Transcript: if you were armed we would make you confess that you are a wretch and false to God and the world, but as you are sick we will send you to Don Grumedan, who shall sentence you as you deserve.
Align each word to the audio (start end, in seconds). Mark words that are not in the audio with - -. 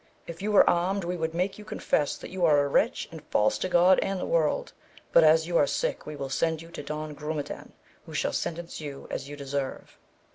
if 0.25 0.41
you 0.41 0.51
were 0.51 0.67
armed 0.67 1.03
we 1.03 1.15
would 1.15 1.35
make 1.35 1.59
you 1.59 1.63
confess 1.63 2.17
that 2.17 2.31
you 2.31 2.43
are 2.43 2.65
a 2.65 2.67
wretch 2.67 3.07
and 3.11 3.23
false 3.25 3.59
to 3.59 3.69
God 3.69 3.99
and 3.99 4.19
the 4.19 4.25
world, 4.25 4.73
but 5.11 5.23
as 5.23 5.45
you 5.45 5.57
are 5.59 5.67
sick 5.67 6.07
we 6.07 6.15
will 6.15 6.27
send 6.27 6.59
you 6.59 6.69
to 6.71 6.81
Don 6.81 7.13
Grumedan, 7.13 7.73
who 8.07 8.15
shall 8.15 8.33
sentence 8.33 8.81
you 8.81 9.07
as 9.11 9.29
you 9.29 9.35
deserve. 9.35 9.99